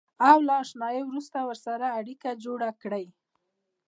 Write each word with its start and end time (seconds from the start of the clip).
او 0.29 0.37
له 0.47 0.53
اشنایۍ 0.63 1.01
وروسته 1.05 1.37
ورسره 1.47 1.87
اړیکه 1.99 2.29
جوړه 2.43 2.69
کړئ. 2.81 3.05